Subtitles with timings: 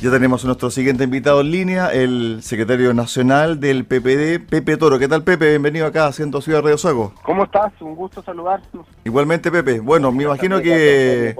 [0.00, 4.96] Ya tenemos a nuestro siguiente invitado en línea, el secretario nacional del PPD, Pepe Toro.
[5.00, 5.48] ¿Qué tal, Pepe?
[5.48, 7.12] Bienvenido acá a Ciento Ciudad Radio Sago.
[7.24, 7.72] ¿Cómo estás?
[7.80, 8.78] Un gusto saludarte.
[9.04, 9.80] Igualmente, Pepe.
[9.80, 11.34] Bueno, me imagino que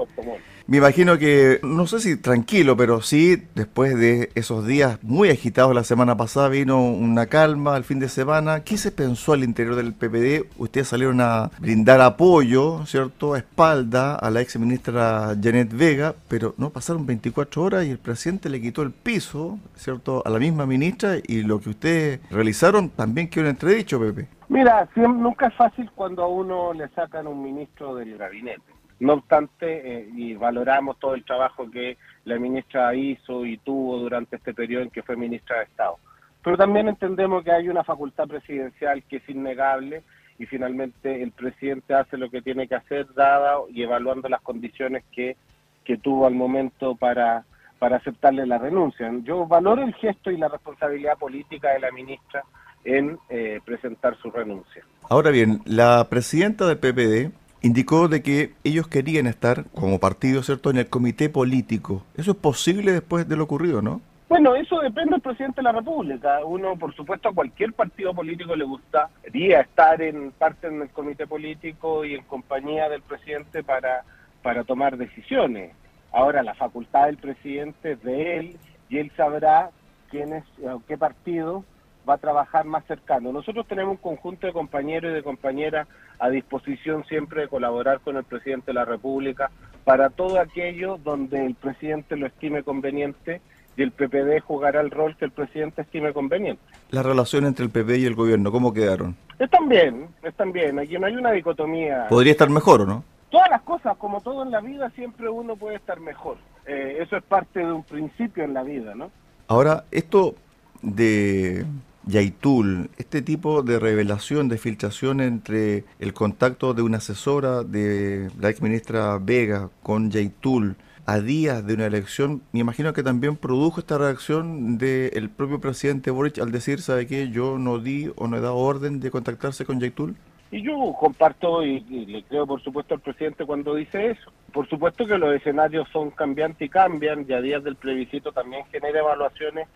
[0.69, 5.73] me imagino que, no sé si tranquilo, pero sí, después de esos días muy agitados
[5.73, 8.63] la semana pasada, vino una calma al fin de semana.
[8.63, 10.45] ¿Qué se pensó al interior del PPD?
[10.59, 16.53] Ustedes salieron a brindar apoyo, ¿cierto?, a espalda a la ex ministra Janet Vega, pero
[16.57, 20.67] no pasaron 24 horas y el presidente le quitó el piso, ¿cierto?, a la misma
[20.67, 24.27] ministra y lo que ustedes realizaron también quedó en entredicho, Pepe.
[24.49, 29.99] Mira, nunca es fácil cuando a uno le sacan un ministro del gabinete no obstante,
[29.99, 34.83] eh, y valoramos todo el trabajo que la ministra hizo y tuvo durante este periodo
[34.83, 35.97] en que fue ministra de Estado.
[36.43, 40.03] Pero también entendemos que hay una facultad presidencial que es innegable
[40.37, 45.03] y finalmente el presidente hace lo que tiene que hacer, dada y evaluando las condiciones
[45.11, 45.35] que,
[45.83, 47.43] que tuvo al momento para,
[47.77, 49.11] para aceptarle la renuncia.
[49.23, 52.43] Yo valoro el gesto y la responsabilidad política de la ministra
[52.85, 54.83] en eh, presentar su renuncia.
[55.09, 60.69] Ahora bien, la presidenta del PPD indicó de que ellos querían estar como partido, ¿cierto?,
[60.69, 62.03] en el comité político.
[62.15, 64.01] ¿Eso es posible después de lo ocurrido, no?
[64.29, 66.45] Bueno, eso depende del presidente de la República.
[66.45, 71.25] Uno, por supuesto, a cualquier partido político le gustaría estar en parte en el comité
[71.25, 74.03] político y en compañía del presidente para,
[74.43, 75.73] para tomar decisiones.
[76.11, 78.57] Ahora, la facultad del presidente es de él
[78.87, 79.71] y él sabrá
[80.09, 80.43] quién es,
[80.87, 81.63] qué partido
[82.09, 83.31] va a trabajar más cercano.
[83.31, 88.17] Nosotros tenemos un conjunto de compañeros y de compañeras a disposición siempre de colaborar con
[88.17, 89.51] el presidente de la República
[89.83, 93.41] para todo aquello donde el presidente lo estime conveniente
[93.77, 96.61] y el PPD jugará el rol que el presidente estime conveniente.
[96.89, 99.15] La relación entre el PPD y el gobierno, ¿cómo quedaron?
[99.37, 100.79] Están bien, están bien.
[100.79, 102.07] Aquí no hay una dicotomía.
[102.09, 103.03] ¿Podría estar mejor o no?
[103.29, 106.37] Todas las cosas, como todo en la vida, siempre uno puede estar mejor.
[106.65, 109.11] Eh, eso es parte de un principio en la vida, ¿no?
[109.47, 110.35] Ahora, esto
[110.81, 111.65] de
[112.09, 118.49] Yaitul, este tipo de revelación, de filtración entre el contacto de una asesora de la
[118.49, 120.75] ex ministra Vega con Yaitul
[121.05, 126.11] a días de una elección, me imagino que también produjo esta reacción del propio presidente
[126.11, 127.29] Boric al decir, ¿sabe qué?
[127.29, 130.15] Yo no di o no he dado orden de contactarse con Yaitul.
[130.51, 134.31] Y yo comparto y, y, le creo por supuesto al presidente cuando dice eso.
[134.51, 138.65] Por supuesto que los escenarios son cambiantes y cambian y a días del plebiscito también
[138.71, 139.67] genera evaluaciones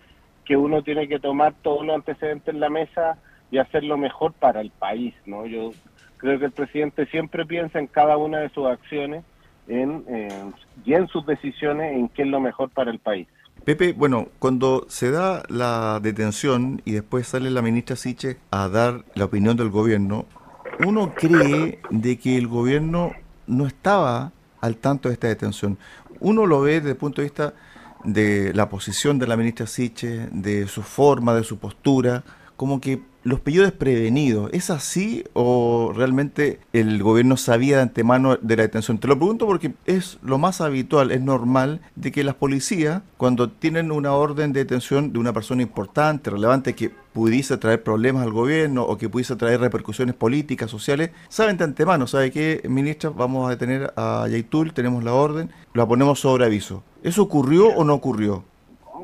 [0.45, 3.17] que uno tiene que tomar todos los antecedentes en la mesa
[3.51, 5.45] y hacer lo mejor para el país, ¿no?
[5.45, 5.71] Yo
[6.17, 9.23] creo que el presidente siempre piensa en cada una de sus acciones
[9.67, 10.03] en,
[10.85, 13.27] y en sus decisiones en qué es lo mejor para el país.
[13.65, 19.05] Pepe, bueno, cuando se da la detención y después sale la ministra Siche a dar
[19.15, 20.25] la opinión del gobierno,
[20.85, 23.11] uno cree de que el gobierno
[23.47, 25.77] no estaba al tanto de esta detención.
[26.19, 27.53] Uno lo ve desde el punto de vista
[28.03, 32.23] de la posición de la ministra Siche, de su forma, de su postura,
[32.55, 34.49] como que los pilló desprevenidos.
[34.53, 38.97] ¿Es así o realmente el gobierno sabía de antemano de la detención?
[38.97, 43.49] Te lo pregunto porque es lo más habitual, es normal de que las policías, cuando
[43.49, 48.31] tienen una orden de detención de una persona importante, relevante, que pudiese traer problemas al
[48.31, 53.11] gobierno o que pudiese traer repercusiones políticas, sociales, saben de antemano, ¿sabe qué, ministra?
[53.11, 56.83] Vamos a detener a Yaitul, tenemos la orden, la ponemos sobre aviso.
[57.03, 58.43] ¿Eso ocurrió o no ocurrió?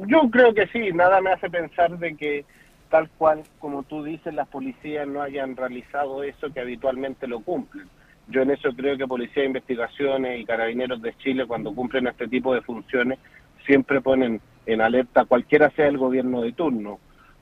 [0.07, 2.46] Yo creo que sí, nada me hace pensar de que
[2.90, 7.88] tal cual como tú dices, las policías no hayan realizado eso que habitualmente lo cumplen.
[8.28, 12.28] Yo en eso creo que Policía de Investigaciones y Carabineros de Chile, cuando cumplen este
[12.28, 13.18] tipo de funciones,
[13.66, 17.00] siempre ponen en alerta cualquiera sea el gobierno de turno.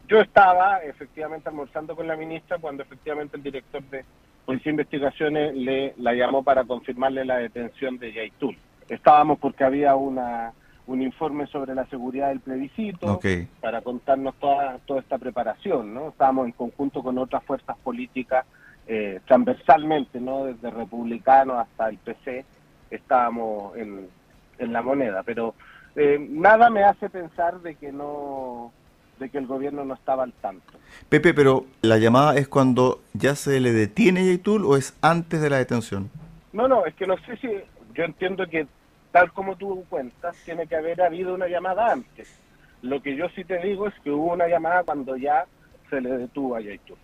[0.07, 4.05] Yo estaba efectivamente almorzando con la ministra cuando efectivamente el director de
[4.45, 8.57] Policía de Investigaciones le la llamó para confirmarle la detención de Yaitul.
[8.87, 10.53] Estábamos porque había una
[10.87, 13.19] un informe sobre la seguridad del plebiscito
[13.61, 16.09] para contarnos toda, toda esta preparación, ¿no?
[16.09, 18.45] Estábamos en conjunto con otras fuerzas políticas
[18.87, 20.45] eh, transversalmente, ¿no?
[20.45, 22.45] Desde republicanos hasta el PC
[22.89, 24.07] estábamos en,
[24.59, 25.53] en la moneda, pero
[25.95, 28.71] eh, nada me hace pensar de que no
[29.19, 30.73] de que el gobierno no estaba al tanto.
[31.09, 35.41] Pepe, pero la llamada es cuando ya se le detiene a Yaitul o es antes
[35.41, 36.11] de la detención?
[36.53, 37.49] No, no, es que no sé si
[37.95, 38.67] yo entiendo que
[39.17, 42.39] tal como tú cuentas, tiene que haber habido una llamada antes.
[42.83, 45.45] Lo que yo sí te digo es que hubo una llamada cuando ya
[45.89, 46.97] se le detuvo a Yaitul.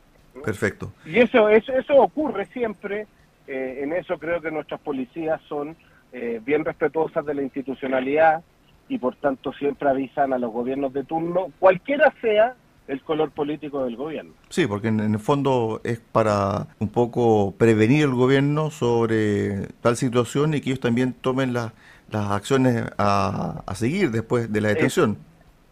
[0.44, 0.94] Perfecto.
[1.06, 3.08] Y eso, eso, eso ocurre siempre.
[3.48, 5.76] Eh, en eso creo que nuestras policías son
[6.12, 8.44] eh, bien respetuosas de la institucionalidad
[8.88, 12.56] y por tanto siempre avisan a los gobiernos de turno, cualquiera sea
[12.88, 14.34] el color político del gobierno.
[14.50, 20.54] Sí, porque en, el fondo es para un poco prevenir el gobierno sobre tal situación
[20.54, 21.72] y que ellos también tomen las
[22.14, 25.18] las acciones a, seguir después de la detención.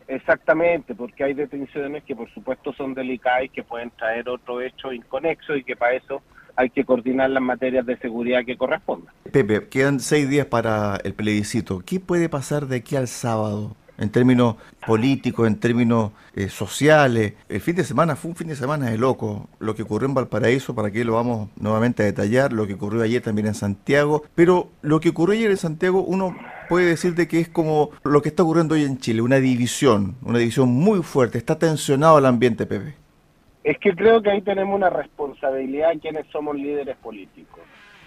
[0.08, 4.92] exactamente, porque hay detenciones que por supuesto son delicadas y que pueden traer otro hecho
[4.92, 6.22] inconexo y que para eso
[6.56, 9.14] hay que coordinar las materias de seguridad que correspondan.
[9.32, 11.82] Pepe, quedan seis días para el plebiscito.
[11.86, 13.76] ¿Qué puede pasar de aquí al sábado?
[14.02, 14.56] En términos
[14.86, 17.34] políticos, en términos eh, sociales.
[17.48, 19.48] El fin de semana fue un fin de semana de loco.
[19.60, 23.04] Lo que ocurrió en Valparaíso, para que lo vamos nuevamente a detallar, lo que ocurrió
[23.04, 24.24] ayer también en Santiago.
[24.34, 26.36] Pero lo que ocurrió ayer en Santiago, uno
[26.68, 30.16] puede decir de que es como lo que está ocurriendo hoy en Chile, una división,
[30.24, 31.38] una división muy fuerte.
[31.38, 32.96] Está tensionado el ambiente, Pepe.
[33.64, 37.60] Es que creo que ahí tenemos una responsabilidad quienes somos líderes políticos.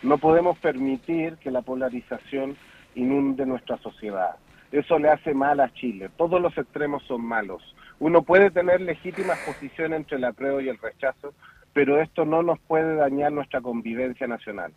[0.02, 2.56] No podemos permitir que la polarización
[2.97, 4.37] inunde nuestra sociedad.
[4.75, 6.11] Eso le hace mal a Chile.
[6.17, 7.62] Todos los extremos son malos.
[8.00, 11.32] Uno puede tener legítimas posiciones entre el apruebo y el rechazo,
[11.73, 14.73] pero esto no nos puede dañar nuestra convivencia nacional.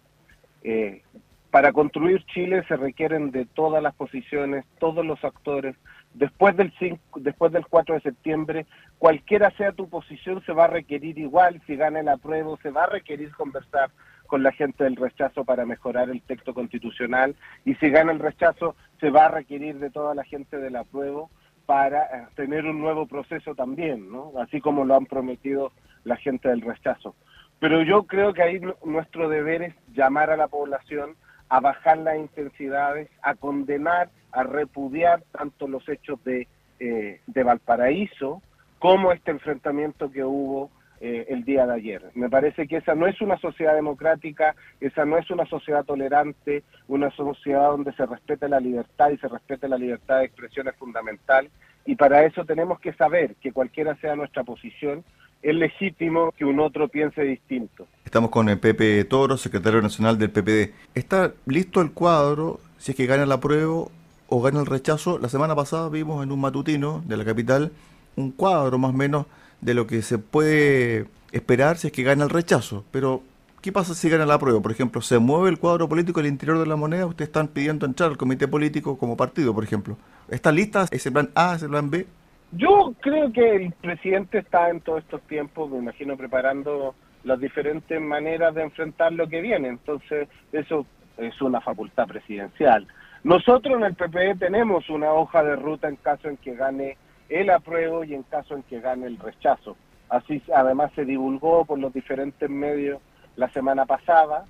[0.62, 1.02] Eh,
[1.50, 5.76] para construir Chile se requieren de todas las posiciones, todos los actores.
[6.14, 6.72] Después del,
[7.16, 8.68] después del 4 de septiembre,
[9.00, 11.60] cualquiera sea tu posición, se va a requerir igual.
[11.66, 13.90] Si gana el apruebo, se va a requerir conversar
[14.28, 17.36] con la gente del rechazo para mejorar el texto constitucional
[17.66, 21.30] y si gana el rechazo se va a requerir de toda la gente del apruebo
[21.66, 24.32] para eh, tener un nuevo proceso también, ¿no?
[24.40, 25.72] Así como lo han prometido
[26.04, 27.16] la gente del rechazo.
[27.60, 31.16] Pero yo creo que ahí nuestro deber es llamar a la población
[31.50, 36.48] a bajar las intensidades, a condenar, a repudiar tanto los hechos de,
[36.80, 38.42] eh, de Valparaíso
[38.80, 42.02] como este enfrentamiento que hubo eh, el día de ayer.
[42.16, 46.64] Me parece que esa no es una sociedad democrática, esa no es una sociedad tolerante,
[46.88, 50.76] una sociedad donde se respete la libertad y se respete la libertad de expresión es
[50.76, 51.50] fundamental.
[51.86, 55.04] Y para eso tenemos que saber que cualquiera sea nuestra posición,
[55.42, 57.88] es legítimo que un otro piense distinto.
[58.04, 60.74] Estamos con el Pepe Toro, secretario nacional del PPD.
[60.96, 63.86] ¿Está listo el cuadro si es que gana la prueba
[64.28, 65.20] o gana el rechazo?
[65.20, 67.72] La semana pasada vimos en un matutino de la capital
[68.16, 69.28] un cuadro más o menos
[69.62, 72.86] de lo que se puede esperar si es que gana el rechazo.
[72.92, 73.22] Pero,
[73.62, 74.62] ¿qué pasa si gana la prueba?
[74.62, 77.06] Por ejemplo, ¿se mueve el cuadro político al interior de la moneda?
[77.06, 79.98] Ustedes están pidiendo entrar al comité político como partido, por ejemplo.
[80.30, 82.06] ¿Está lista ese plan A, ese plan B?
[82.52, 88.00] Yo creo que el presidente está en todos estos tiempos, me imagino, preparando las diferentes
[88.00, 89.68] maneras de enfrentar lo que viene.
[89.68, 90.86] Entonces, eso
[91.18, 92.88] es una facultad presidencial.
[93.24, 96.98] Nosotros en el PPE tenemos una hoja de ruta en caso en que gane
[97.30, 99.76] el apruebo y en caso en que gane el rechazo.
[100.10, 103.02] Así además se divulgó por los diferentes medios
[103.36, 104.46] la semana pasada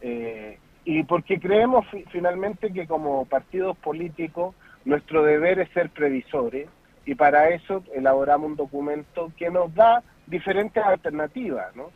[0.00, 4.54] eh, y porque creemos finalmente que como partidos políticos
[4.84, 6.68] nuestro deber es ser previsores
[7.04, 11.74] y para eso elaboramos un documento que nos da diferentes alternativas.
[11.74, 11.90] ¿no?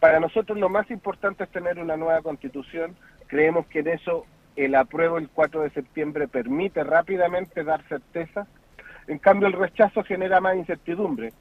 [0.00, 2.96] Para nosotros lo más importante es tener una nueva constitución,
[3.28, 8.46] creemos que en eso el apruebo el 4 de septiembre permite rápidamente dar certeza
[9.08, 11.32] en cambio, el rechazo genera más incertidumbre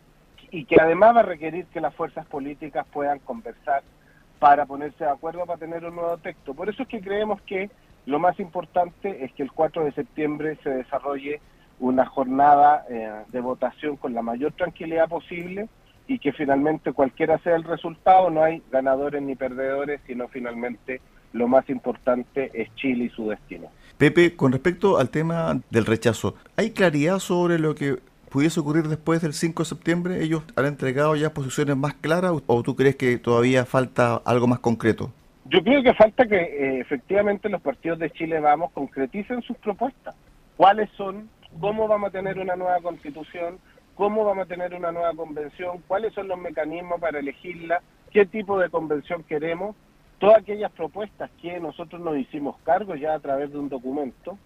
[0.51, 3.83] y que además va a requerir que las fuerzas políticas puedan conversar
[4.39, 6.53] para ponerse de acuerdo para tener un nuevo texto.
[6.53, 7.69] Por eso es que creemos que
[8.05, 11.41] lo más importante es que el 4 de septiembre se desarrolle
[11.79, 15.67] una jornada eh, de votación con la mayor tranquilidad posible
[16.07, 21.01] y que finalmente cualquiera sea el resultado, no hay ganadores ni perdedores, sino finalmente
[21.35, 23.67] lo más importante es Chile y su destino.
[23.97, 27.97] Pepe, con respecto al tema del rechazo, ¿hay claridad sobre lo que
[28.29, 30.23] pudiese ocurrir después del 5 de septiembre?
[30.23, 34.59] ¿Ellos han entregado ya posiciones más claras o tú crees que todavía falta algo más
[34.59, 35.11] concreto?
[35.45, 40.15] Yo creo que falta que eh, efectivamente los partidos de Chile Vamos concreticen sus propuestas.
[40.57, 41.29] ¿Cuáles son?
[41.59, 43.59] ¿Cómo vamos a tener una nueva constitución?
[43.95, 45.81] ¿Cómo vamos a tener una nueva convención?
[45.87, 47.81] ¿Cuáles son los mecanismos para elegirla?
[48.11, 49.75] ¿Qué tipo de convención queremos?
[50.25, 54.39] Todas aquellas propuestas que nosotros nos hicimos cargo ya a través de un documento,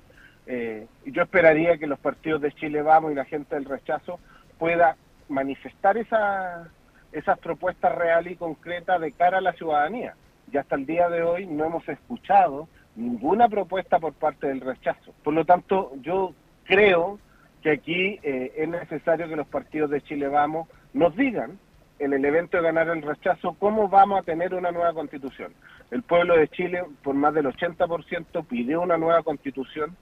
[0.45, 4.19] eh, yo esperaría que los partidos de Chile Vamos y la gente del rechazo
[4.57, 4.97] pueda
[5.29, 6.67] manifestar esa,
[7.13, 10.15] esas propuestas reales y concretas de cara a la ciudadanía.
[10.51, 12.67] Y hasta el día de hoy no hemos escuchado
[12.97, 15.13] ninguna propuesta por parte del rechazo.
[15.23, 16.33] Por lo tanto, yo
[16.65, 17.19] creo
[17.63, 21.57] que aquí eh, es necesario que los partidos de Chile Vamos nos digan
[21.99, 25.53] en el evento de ganar el rechazo, ¿cómo vamos a tener una nueva constitución?
[25.91, 29.95] El pueblo de Chile, por más del 80%, pidió una nueva constitución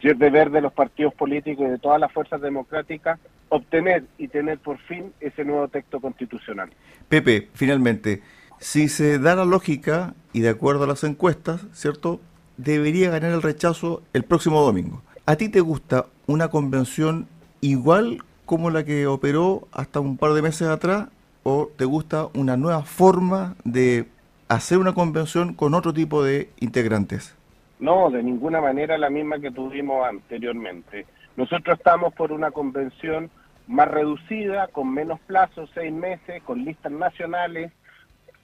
[0.00, 4.28] y es deber de los partidos políticos y de todas las fuerzas democráticas obtener y
[4.28, 6.70] tener por fin ese nuevo texto constitucional.
[7.08, 8.22] Pepe, finalmente,
[8.58, 12.20] si se da la lógica y de acuerdo a las encuestas, ¿cierto?
[12.56, 15.02] Debería ganar el rechazo el próximo domingo.
[15.26, 17.28] ¿A ti te gusta una convención
[17.60, 21.08] igual como la que operó hasta un par de meses atrás
[21.42, 24.06] o te gusta una nueva forma de
[24.54, 27.36] hacer una convención con otro tipo de integrantes?
[27.78, 31.06] No, de ninguna manera la misma que tuvimos anteriormente.
[31.36, 33.30] Nosotros estamos por una convención
[33.66, 37.72] más reducida, con menos plazos, seis meses, con listas nacionales,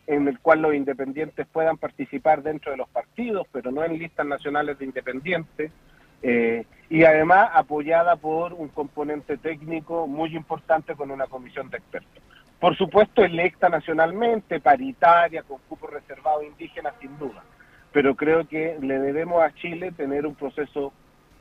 [0.06, 4.26] en el cual los independientes puedan participar dentro de los partidos, pero no en listas
[4.26, 5.70] nacionales de independientes,
[6.22, 12.22] eh, y además apoyada por un componente técnico muy importante con una comisión de expertos.
[12.60, 17.42] Por supuesto, electa nacionalmente, paritaria, con cupo reservado indígena, sin duda,
[17.92, 20.92] pero creo que le debemos a Chile tener un proceso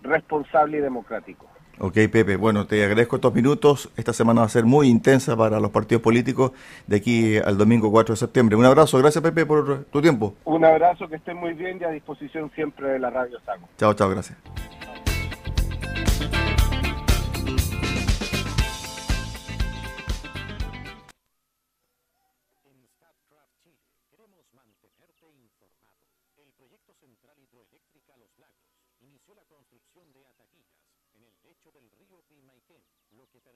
[0.01, 1.45] responsable y democrático.
[1.81, 2.35] Ok, Pepe.
[2.35, 3.89] Bueno, te agradezco estos minutos.
[3.95, 6.51] Esta semana va a ser muy intensa para los partidos políticos
[6.87, 8.57] de aquí al domingo 4 de septiembre.
[8.57, 8.97] Un abrazo.
[8.97, 10.35] Gracias, Pepe, por tu tiempo.
[10.43, 13.69] Un abrazo, que estén muy bien y a disposición siempre de la Radio Sago.
[13.77, 14.37] Chao, chao, gracias.
[29.69, 30.81] construcción de ataquillas
[31.13, 33.49] en el lecho del río Pimaiquén, lo que permite